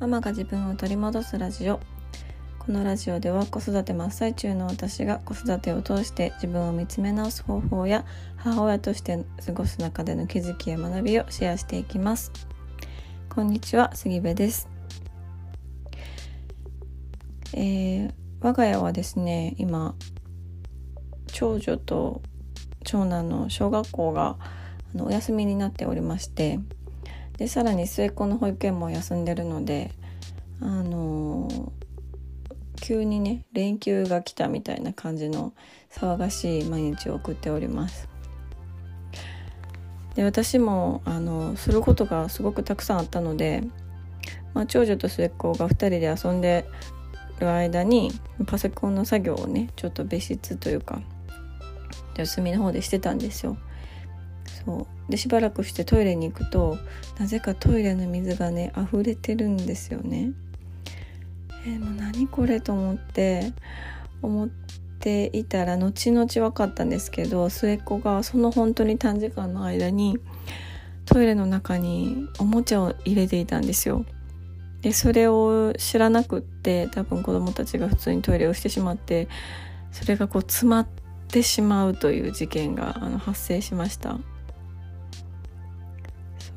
[0.00, 1.80] ママが自分を取り戻すラジオ。
[2.60, 8.04] このラジオでは子育て真っ最中の私が子育てを通して自分を見つめ直す方法や
[8.36, 12.30] 母親として過ごす中での気づきや学びをシェアしていきます。
[13.28, 14.68] こんにちは杉部です。
[17.54, 19.96] えー、我が家はですね今
[21.26, 22.22] 長女と
[22.84, 24.36] 長男の小学校が
[24.94, 26.60] あのお休みになっておりまして
[27.38, 29.92] でさらに末っ子の保育園も休んでるので
[30.60, 31.70] あのー、
[32.80, 35.54] 急にね連休が来たみたいな感じの
[35.90, 38.08] 騒がしい毎日を送っております。
[40.16, 43.62] で私もあのすることがすごくたくさんあったので、
[44.52, 46.66] まあ、長女と末っ子が2人で遊んで
[47.38, 48.10] る間に
[48.48, 51.00] パソコンの作業をねちょっと別室というか
[52.16, 53.56] 休みの方でしてたんですよ。
[54.68, 56.76] そうでしばらくしてトイレに行くと
[57.18, 60.32] なぜかトイレの水がね溢れてるんですよね。
[61.64, 63.54] えー、もう何これと思って
[64.20, 64.48] 思っ
[65.00, 70.18] ていたら後々分かったんですけど末っ子がその本当に短時間の間に
[71.06, 74.04] トイレの中におもちゃを入れていたんですよ。
[74.82, 79.28] でそれを知らなくって多分子供たちが普通にトイレをしてしまって
[79.92, 80.86] それがこう詰まっ
[81.28, 84.18] てしまうという事件があの発生しました。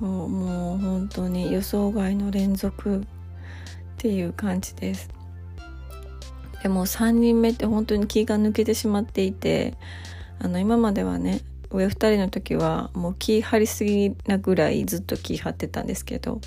[0.02, 3.04] そうもう本当に予想外の連続っ
[4.00, 5.12] ていう感じです
[6.64, 9.76] でも3人目って本当に気が抜けてしまっていて
[10.40, 16.42] あの今まではね上2人の時はもう気張りすぎなぐらいずっと気張ってたんですけど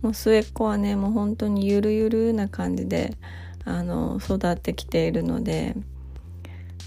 [0.00, 3.18] もう末っ子はねもう本当にゆるゆるな感じで
[3.66, 5.76] あの育ってきているので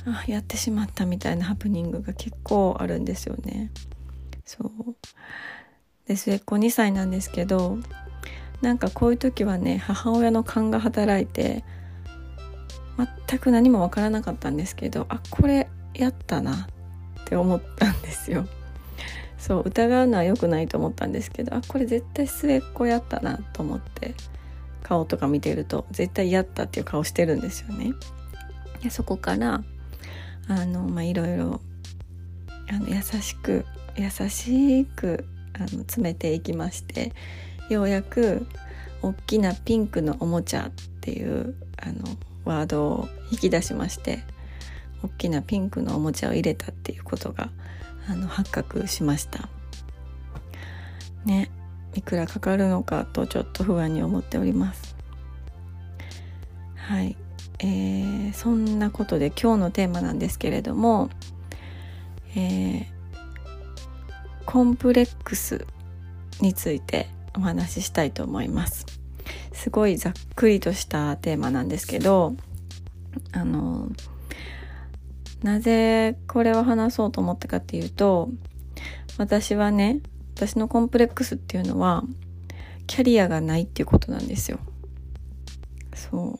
[0.08, 3.72] あやってしまったみたいなハプニングが結構あるんですよね。
[4.46, 4.96] そう
[6.08, 7.78] で末っ子2歳なんですけど
[8.62, 11.64] なんかこういう時はね母親の勘が働いて
[13.28, 16.68] 全く何もわからなかったんですけどあこれやったな
[17.22, 18.48] って思ったんですよ。
[19.38, 24.16] そう疑うのは良くないと思ったんですけどあこれ絶対末っ子やったなと思って
[24.82, 27.94] 顔とか見てると絶対やったっていう顔してるんですよね。
[28.82, 29.64] でそこから
[30.48, 31.62] あのまあいろいろ
[32.70, 33.66] あの優しく
[33.98, 37.14] 優しくあの詰めていきまして
[37.70, 38.46] ようやく
[39.02, 40.72] 大きなピンクのおもちゃっ
[41.02, 42.04] ていうあの
[42.44, 44.24] ワードを引き出しまして
[45.04, 47.50] 大きなピンクのおもちゃを入れたっていうことが
[48.08, 49.50] あの発覚しました。
[51.26, 51.50] ね
[51.96, 54.96] いくらかかるのかとちょっと不安に思っております。
[56.76, 57.16] はい。
[57.60, 61.10] えー、そんなことで今日のテーマなんですけれども、
[62.36, 62.86] えー、
[64.46, 65.66] コンプレックス
[66.42, 68.86] についてお話ししたいと思います。
[69.54, 72.36] すごいざっくりとしたテーマなんですけど
[73.32, 73.90] あの
[75.42, 78.30] なぜこれを話そうと思ったかっていうと
[79.18, 80.02] 私はね
[80.36, 82.04] 私のコンプレックスっていうのは
[82.88, 84.60] キャリアがないっていうことなんですよ。
[85.96, 86.40] そ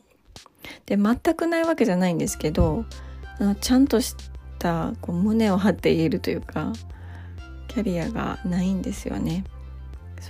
[0.84, 2.84] で全くないわけじゃないんですけど
[3.38, 4.14] あのちゃんとし
[4.58, 6.72] たこう胸を張って言えるというか
[7.76, 9.44] キャリアがないんですよね。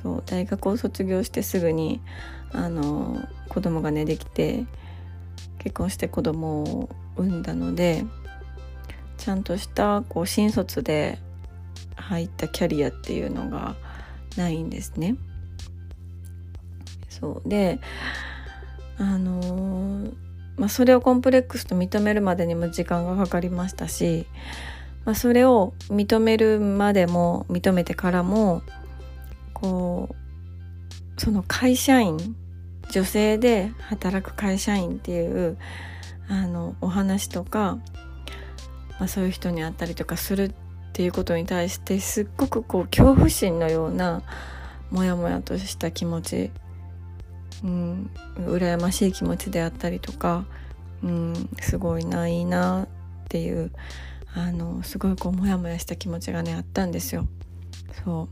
[0.03, 2.01] そう大学を卒業してすぐに
[2.51, 4.65] あの子供がねできて
[5.59, 8.05] 結婚して子供を産んだので
[9.17, 11.21] ちゃんとしたこう新卒で
[11.95, 13.77] 入ったキャリアっていうのが
[14.37, 15.15] ないんですね。
[17.09, 17.78] そうで
[18.99, 20.11] あの、
[20.57, 24.27] まあ、それをコンプレックスと認めるまでにも時間がかかりましたし
[25.06, 28.62] まあ、それを認めるまでも認めてからも
[29.55, 32.37] こうその会社員
[32.91, 35.56] 女性で働く会社員っていう
[36.28, 37.78] あのお話とか、
[38.99, 40.53] まあ、そういう人に会ったりとかするっ
[40.93, 44.22] ていうことに対してすっごくこう恐怖心のような
[44.91, 46.51] モヤモヤとした気持ち、
[47.63, 50.47] うん、羨ましい気持ちであったりとか、
[51.04, 52.89] うん、すごいないいなっ
[53.28, 53.71] ていう
[54.36, 57.27] あのすごいこうモヤモヤした気持ちがねあったんですよ。
[58.04, 58.28] そ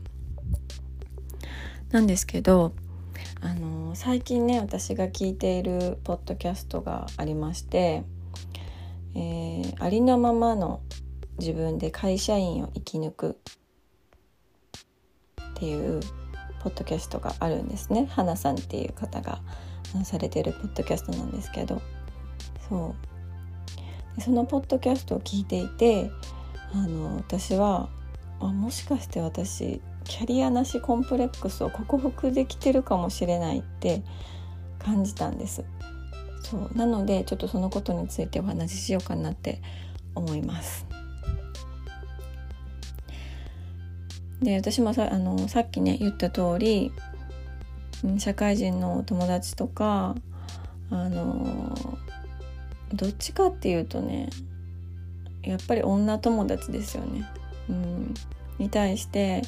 [1.91, 1.93] う。
[1.93, 2.73] なんですけど
[3.41, 8.03] あの最近ね私が聞いているポッドキャストがありまして、
[9.15, 10.81] えー、ありのままの
[11.39, 13.37] 自分で会社員を生き抜く
[15.41, 16.01] っていう
[16.59, 18.07] ポッドキャストがあるんですね。
[18.11, 19.39] 花さんっていう方が
[20.03, 21.81] されてるポッドキャストなんですけど。
[22.69, 23.14] そう。
[24.19, 26.09] そのポッドキャストを聞いていて
[26.73, 27.89] あの私は
[28.39, 34.01] あもしかして私キャリアなしコンプレックスを克服できてるかもしれないって
[34.79, 35.63] 感じたんです。
[36.43, 36.77] そう。
[36.77, 39.61] なのでちょっとそのことについてお話ししようかなって
[40.13, 40.85] 思います。
[44.41, 46.91] で私もさあのさっきね言った通り
[48.19, 50.15] 社会人の友達とか
[50.91, 51.97] あの
[52.95, 54.29] どっちかっていうとね
[55.43, 57.29] やっぱり女友達ですよね。
[57.69, 58.13] うん、
[58.57, 59.41] に対して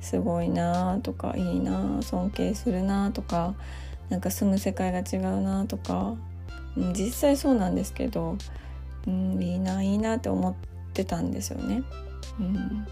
[0.00, 3.54] すごいなとかいいな尊敬するなとか
[4.08, 6.14] なんか住む世界が違うなとか、
[6.76, 8.36] うん、実際そうなんですけど、
[9.06, 10.54] うん、いいないいなって思っ
[10.94, 11.82] てたんですよね。
[12.38, 12.86] うん、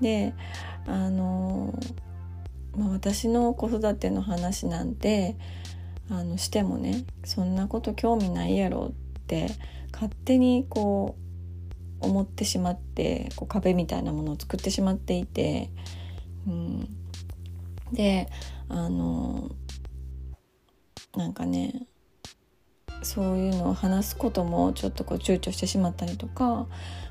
[0.00, 0.34] で
[0.86, 1.78] あの、
[2.76, 5.36] まあ、私の子育ての話なんて
[6.10, 9.48] あのしてもねそんなこと興味ないやろって
[9.92, 11.16] 勝手にこ
[12.00, 15.70] う思ってしまってこう壁みたいなものを作ってしまっていて、
[16.46, 16.88] うん、
[17.92, 18.28] で
[18.68, 19.50] あの
[21.16, 21.86] なんかね
[23.02, 26.66] そういうのを話すこともちょっとこう躊躇してしまったりとか、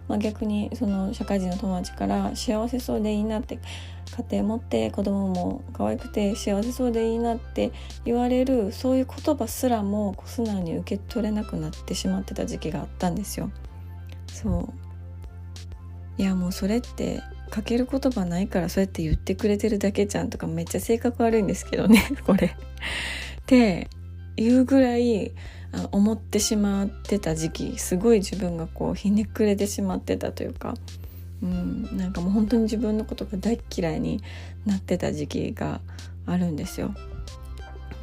[0.07, 3.59] まあ、逆にその社会人の友達から幸せそうでいいなって
[4.15, 7.71] 家庭持って子供も可愛くて幸せそうでいいなって
[8.05, 13.49] 言われるそういう言葉すらも素直に受け取れなくなってしまってた時期があったんですよ。
[14.27, 14.69] そ
[16.19, 22.47] ういやもうそれってかける言葉ないからそうやって言ってくれてるだけじゃんとかめっちゃ性格悪いんですけどね これ。
[22.47, 22.49] っ
[23.45, 23.89] て
[24.37, 25.31] いうぐらい
[25.91, 30.75] 思ってしまってた時期すごい自分がこうひねくれてしまってたというか
[31.43, 34.23] うん、なんかもう本当に自分のことが大嫌いに
[34.65, 35.81] なってた時期が
[36.25, 36.95] あるんですよ。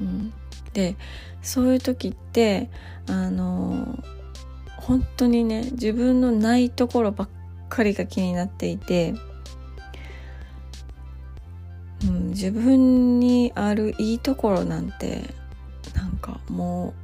[0.01, 0.33] うん、
[0.75, 0.97] で
[1.41, 2.69] そういう時って
[3.09, 3.99] あの
[4.77, 7.29] 本当にね自分のないところばっ
[7.71, 9.15] かりが気になっていて、
[12.05, 15.35] うん、自分にあるいいところなんて
[15.95, 16.95] なんかもう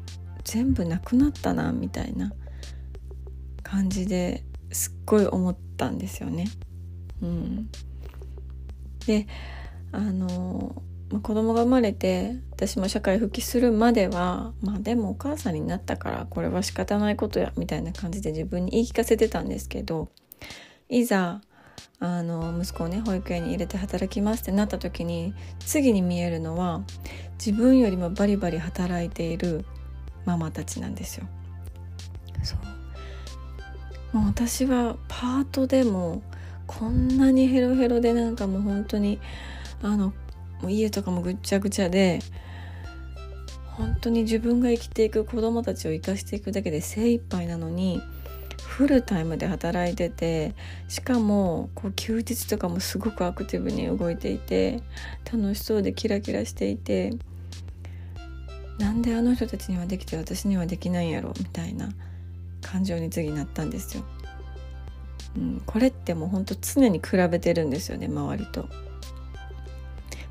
[0.44, 2.30] 全部なくなったなみたいな
[3.62, 6.46] 感じですっごい思ったんですよね。
[7.22, 7.70] うん、
[9.06, 9.26] で
[9.92, 20.08] あの、まあ、子供が生まれて私も社会復帰するまではまあでもお母さんになったからこれは仕方ないことやみたいな感じで自分に言い聞かせてたんですけど
[20.88, 21.40] いざ
[21.98, 26.82] あの息子をね保育園に入れて働きますってなった時に次に見えるのは
[27.38, 29.64] 自分よりもバリバリ働いている
[30.26, 31.26] ママたちなんですよ。
[32.42, 32.75] そう
[34.16, 36.22] もう私はパートでも
[36.66, 39.20] こんなにヘロヘロでなんかもう本当に
[39.82, 40.14] あの
[40.62, 42.20] もう家とかもぐっちゃぐちゃで
[43.66, 48.00] 本当に自分が生きていく子供たちを生かしていくだけで精一杯なのに
[48.56, 50.54] フルタイムで働いてて
[50.88, 54.82] しかもこう休日とかもすごくアクティブに動いていて
[55.30, 57.12] 楽しそうでキラキラしていて
[58.78, 61.90] なんであの人たちにはできて私にはできないんやろみたいな。
[62.66, 64.04] 感情に次なったんですよ。
[65.36, 68.68] うん、これってもうほんと常に比べてるんですよね周りと。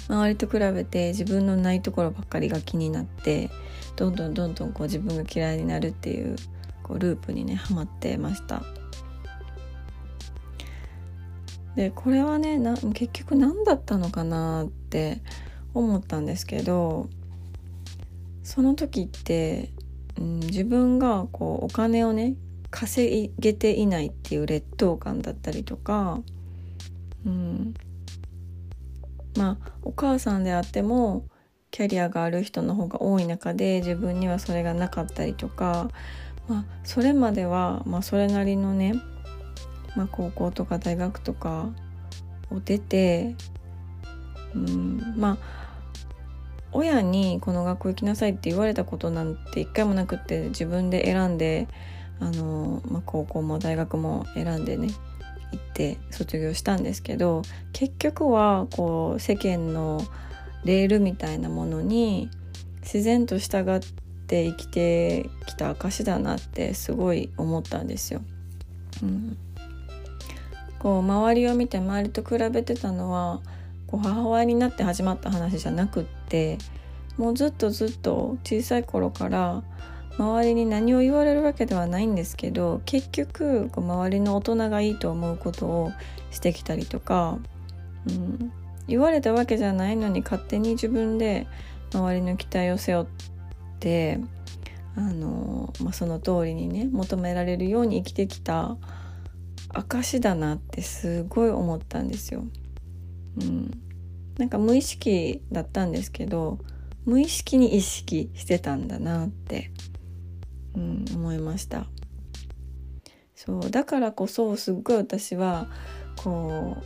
[0.07, 3.49] 周りと比べて自分のないところばっかりが気になって
[3.95, 6.35] どんどんどんどんこう自分が嫌いになるっていう
[6.83, 8.63] こうループにねハマってました。
[11.75, 15.21] でこれはねな結局何だったのかなって
[15.73, 17.09] 思ったんですけど
[18.43, 19.71] その時って
[20.19, 22.35] うん、自分がこうお金をね
[22.71, 26.21] 稼げていないっていう劣等感だったりとか、
[27.25, 27.73] うん、
[29.37, 31.25] まあお母さんであっても
[31.71, 35.89] キャリアがある人の方が多い中で自分にはそれがなかったりとか、
[36.47, 38.93] まあ、それまでは、まあ、それなりのね、
[39.95, 41.69] まあ、高校とか大学とか
[42.49, 43.35] を出て、
[44.53, 45.64] うん、まあ
[46.75, 51.67] 親にこの学校行きなさいって言われたことなんて一回もなくって自分で選んで
[52.19, 54.89] あの、まあ、高校も大学も選んでね
[55.51, 60.01] 行って卒業したんですけど結局はこう世間の
[60.65, 62.29] レールみたいなものに
[62.81, 63.79] 自然と従っ
[64.27, 68.21] て生きてきた証だなってすごい思ったんですよ。
[69.01, 69.37] うん、
[70.79, 73.41] こう周りを見て周りと比べてたのは
[73.87, 76.57] こう母親になって始まった話じゃなくって
[77.17, 79.63] もうずっとずっと小さい頃から
[80.17, 85.91] 周りに何を言われるわけではないんですけど結局こう周りの大人がいいと思うことを
[86.31, 87.37] してきたりとか、
[88.07, 88.51] うん、
[88.87, 91.47] 言われたわけじゃないのに勝手に自分で
[91.93, 93.07] 周りの期待を背負っ
[93.79, 94.19] て
[94.95, 98.77] あの、まあ、その通りにね求められるように生きてきた
[99.69, 102.43] 証だなってすごい思ったんですよ。
[103.41, 103.71] うん、
[104.37, 106.59] なんか無意識だったんですけど
[107.05, 109.71] 無意識に意識してたんだなって、
[110.75, 111.87] うん、思いました。
[113.35, 115.67] そうだからこそすっごい私は
[116.15, 116.77] こ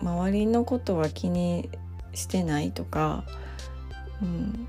[0.00, 1.68] う周りのことは気に
[2.14, 3.24] してないとか、
[4.22, 4.68] うん、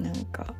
[0.00, 0.54] なんか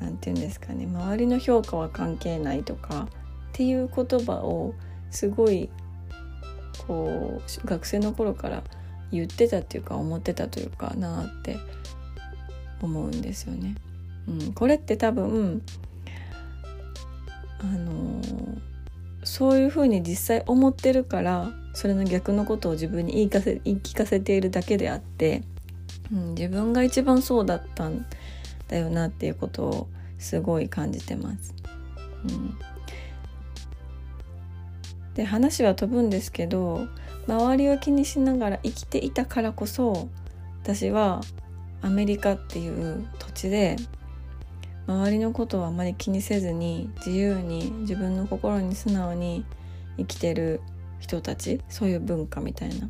[0.00, 4.74] なんて言うんですかね周りの評価は関係ないとかっていう言葉を
[5.10, 5.68] すごい
[6.90, 8.64] こう学生の頃から
[9.12, 11.56] 言ってたっていうか思ってたというかなって
[12.82, 13.76] 思うんですよね。
[14.26, 15.62] うん、これって多分
[17.60, 18.58] あのー、
[19.22, 25.44] そういうふうに実際思ってるからそれの逆のことを自分に言いかせ言い聞かせているだけであって、
[26.12, 28.04] うん、自分が一番そうだったん
[28.66, 31.54] だよなっていうことをすごい感じてます。
[32.24, 32.58] うん、
[35.14, 36.86] で話は飛ぶんですけど
[37.26, 40.08] 周りを気にしながら生きていたからこそ
[40.62, 41.20] 私は
[41.82, 43.76] アメリカっていう土地で
[44.86, 49.44] 周りのことをあまり気にせずに自由に自分の心に素直に
[49.98, 50.60] 生きてる
[50.98, 52.88] 人たちそういう文化みたいな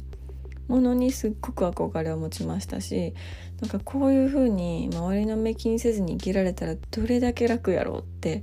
[0.69, 3.12] ものにすっごく憧れを持ちましたし
[3.61, 8.43] なんかこういう風に周りの目気にせずに生きられたらどれだけ楽やろうって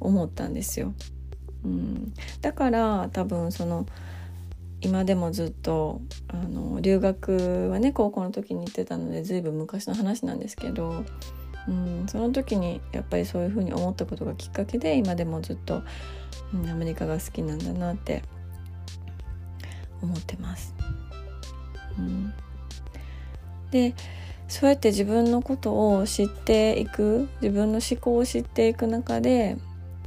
[0.00, 0.94] 思ったんですよ。
[1.64, 3.86] うん、だから多分その
[4.80, 11.04] 今でもずっとあの留学はね高校の時に行ってたので随分昔の話なんですけど、
[11.66, 15.82] うん、その時にやっぱりそういうふうに思ったことがきっかけで今でもずっと、
[16.54, 18.22] うん、アメリカが好きなんだなって
[20.00, 20.74] 思ってます。
[21.98, 22.32] うん、
[23.72, 23.94] で
[24.46, 29.56] そうやって自分のことを知っていく自分の思考を知っていく中で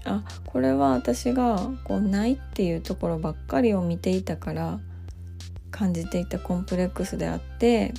[0.04, 4.80] あこれは私がこうないっていうところばっかりを見ていたから
[5.70, 7.94] 感じていたコンプレックスであって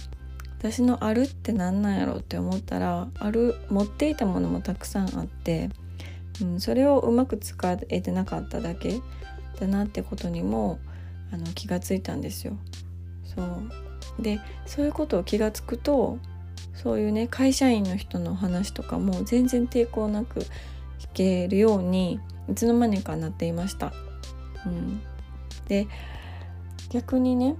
[0.59, 5.71] 私のあるって何なんやろうって思ったらある持っていたものもたくさんあって、
[6.41, 9.01] うん、それをうまく使えてなかっただけ
[9.59, 10.79] だなってことにも
[11.33, 12.57] あの気がついたんですよ。
[13.25, 16.19] そうでそういうことを気がつくと
[16.75, 20.45] そういうね会社員の人の話とかも全然抵抗なく
[21.03, 23.93] 弾けるようにいつの間にかなっていました。
[24.67, 25.03] うん、
[25.69, 25.89] で
[26.91, 27.57] 逆にね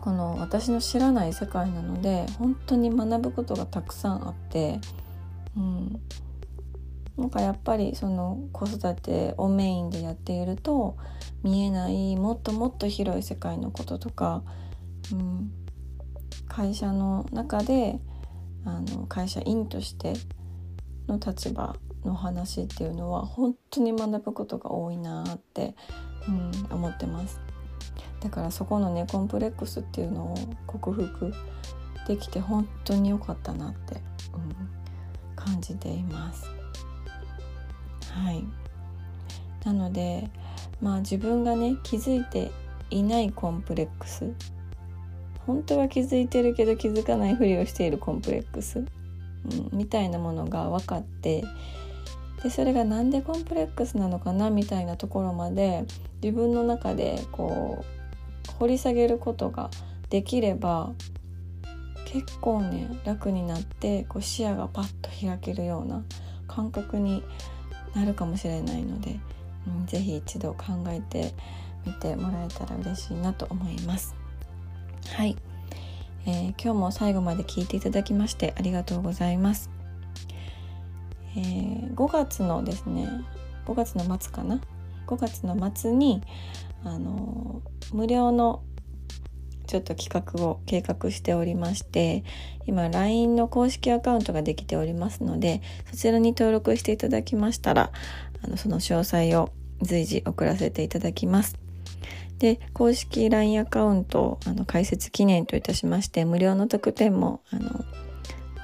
[0.00, 4.80] この私の知らない世界なので本当に学ぶことがたくさんあって、
[5.56, 6.00] うん、
[7.16, 10.96] なんかやっぱりその子育てをメインでやっていると
[11.42, 14.42] 見えないもっともっと広い世界のこととか、
[15.12, 15.50] うん、
[16.46, 17.98] 会社の中で
[18.64, 20.14] あの会社員として
[21.08, 21.76] の立場
[22.08, 25.74] の話っていうのは本当に学ぶことが多いなって、
[26.26, 27.40] うん、思ってます。
[28.20, 30.36] だからそこのねコンプレックスっていうのを
[30.66, 31.32] 克服
[32.06, 33.96] できて本当に良かったなって、
[34.34, 36.46] うん、感じています。
[38.12, 38.44] はい。
[39.64, 40.30] なので
[40.80, 42.50] まあ自分がね気づいて
[42.90, 44.32] いないコンプレックス。
[45.46, 48.86] 本当は気づいてるけど気づかないふりをしているコンプレックス、うん、
[49.72, 51.42] みたいなものが分かって
[52.42, 55.84] でそれが何でコンプレックスなのかなみたいなところまで
[56.22, 57.84] 自分の中でこ
[58.48, 59.70] う掘り下げることが
[60.10, 60.92] できれば
[62.04, 66.02] 結構ね楽になってこう視野がパッと開けるような
[66.46, 67.22] 感覚に
[67.94, 69.18] なるかもしれないので、
[69.66, 71.34] うん、ぜひ一度考えて
[71.84, 74.14] みてもらえたら嬉しいなと思います。
[75.12, 75.36] はい、
[76.26, 79.77] えー、今日も最後まで聞いていただきましてありがとうございます。
[81.36, 83.08] えー、5月のですね
[83.66, 84.60] 5月の末かな
[85.06, 86.22] ？5月の末に
[86.84, 88.62] あの無料の
[89.66, 92.24] ちょっと企画を計画しておりまして
[92.66, 97.92] 今 LINE の公式アカウントができておりますのでそちらに登録していただきましたら
[98.42, 99.50] あのその詳細を
[99.82, 101.56] 随時送らせていただきます。
[102.38, 107.84] で公式 LINE アカウントあの開設記念といたしまして無料の特典もあの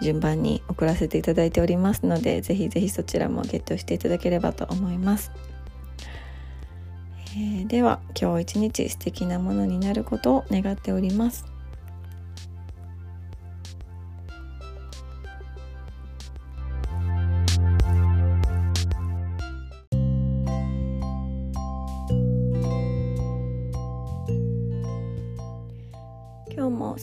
[0.00, 5.32] 順番に送らせていただいておりますのでぜひぜひそちらもゲットしていただければと思います、
[7.36, 11.53] えー、では今日一日素敵なものになることを願っております。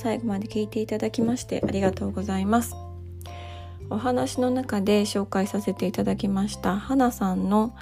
[0.01, 2.75] 最後まで聞いていただきましてありがとうございます。
[3.91, 7.75] お話の中で紹介させていただきました花さんの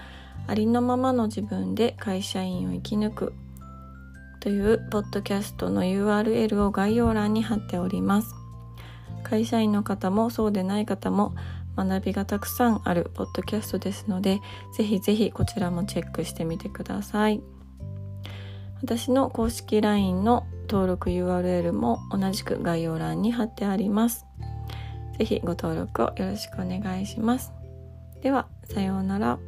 [0.48, 3.34] ありのままの自分で会社員を生き抜く
[4.40, 8.34] というポッドキャストの URL を概要欄に貼っております
[9.22, 11.36] 会社員の方もそうでない方も
[11.78, 14.42] 学びがたくさんあるポッドキャストですので
[14.76, 17.42] ぜひぜひこちらもチェックしてみてください
[18.82, 24.26] 私の公式 LINE の登録 URL も同じく概要欄に貼ってあります。
[25.18, 27.52] ぜひご登録をよろしくお願いします。
[28.22, 29.40] ではさようなら。